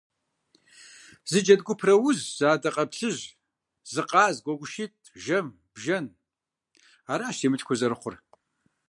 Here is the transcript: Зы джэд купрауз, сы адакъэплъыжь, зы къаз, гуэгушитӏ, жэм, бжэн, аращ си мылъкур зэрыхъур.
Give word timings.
Зы 1.29 1.39
джэд 1.43 1.61
купрауз, 1.67 2.19
сы 2.35 2.45
адакъэплъыжь, 2.53 3.23
зы 3.91 4.01
къаз, 4.09 4.35
гуэгушитӏ, 4.45 5.01
жэм, 5.23 5.47
бжэн, 5.73 6.05
аращ 7.11 7.35
си 7.39 7.47
мылъкур 7.51 7.77
зэрыхъур. 7.79 8.15